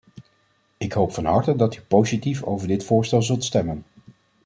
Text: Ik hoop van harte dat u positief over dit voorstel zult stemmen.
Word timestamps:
Ik 0.77 0.91
hoop 0.93 1.13
van 1.13 1.25
harte 1.25 1.55
dat 1.55 1.75
u 1.75 1.81
positief 1.81 2.43
over 2.43 2.67
dit 2.67 2.83
voorstel 2.83 3.21
zult 3.21 3.43
stemmen. 3.43 3.83